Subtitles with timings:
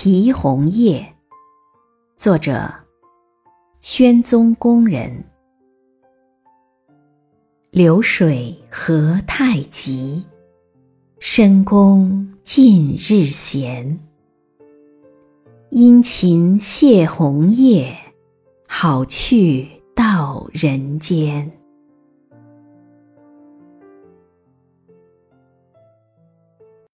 [0.00, 1.12] 题红叶，
[2.16, 2.72] 作者
[3.80, 5.24] 宣宗宫人。
[7.72, 10.24] 流水何太急，
[11.18, 13.98] 深宫近日闲。
[15.70, 17.98] 殷勤谢红叶，
[18.68, 21.57] 好去到人间。